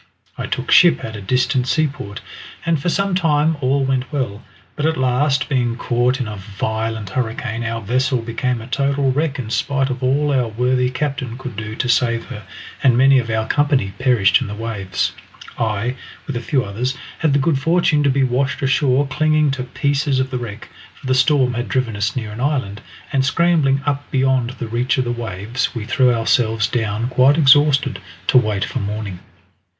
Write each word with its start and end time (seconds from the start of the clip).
I 0.35 0.47
took 0.47 0.71
ship 0.71 1.05
at 1.05 1.15
a 1.15 1.21
distant 1.21 1.67
seaport, 1.67 2.21
and 2.65 2.81
for 2.81 2.89
some 2.89 3.13
time 3.13 3.55
all 3.61 3.83
went 3.83 4.11
well, 4.11 4.41
but 4.75 4.87
at 4.87 4.97
last, 4.97 5.47
being 5.47 5.75
caught 5.77 6.19
in 6.19 6.27
a 6.27 6.37
violent 6.37 7.11
hurricane, 7.11 7.63
our 7.63 7.81
vessel 7.81 8.17
became 8.23 8.61
a 8.61 8.65
total 8.65 9.11
wreck 9.11 9.37
in 9.37 9.51
spite 9.51 9.91
of 9.91 10.01
all 10.01 10.33
our 10.33 10.47
worthy 10.47 10.89
captain 10.89 11.37
could 11.37 11.55
do 11.55 11.75
to 11.75 11.87
save 11.87 12.25
her, 12.29 12.41
and 12.81 12.97
many 12.97 13.19
of 13.19 13.29
our 13.29 13.47
company 13.47 13.93
perished 13.99 14.41
in 14.41 14.47
the 14.47 14.55
waves. 14.55 15.11
I, 15.59 15.93
with 16.25 16.35
a 16.35 16.41
few 16.41 16.63
others, 16.63 16.97
had 17.19 17.33
the 17.33 17.37
good 17.37 17.59
fortune 17.59 18.01
to 18.01 18.09
be 18.09 18.23
washed 18.23 18.63
ashore 18.63 19.05
clinging 19.05 19.51
to 19.51 19.63
pieces 19.65 20.19
of 20.19 20.31
the 20.31 20.39
wreck, 20.39 20.69
for 20.95 21.05
the 21.05 21.13
storm 21.13 21.53
had 21.53 21.69
driven 21.69 21.95
us 21.95 22.15
near 22.15 22.31
an 22.31 22.41
island, 22.41 22.81
and 23.13 23.23
scrambling 23.23 23.81
up 23.85 24.09
beyond 24.09 24.49
the 24.57 24.67
reach 24.67 24.97
of 24.97 25.03
the 25.03 25.11
waves 25.11 25.75
we 25.75 25.85
threw 25.85 26.11
ourselves 26.11 26.65
down 26.65 27.07
quite 27.07 27.37
exhausted, 27.37 27.99
to 28.25 28.39
wait 28.39 28.65
for 28.65 28.79
morning. 28.79 29.19